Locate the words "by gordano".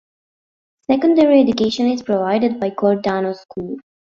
2.59-3.33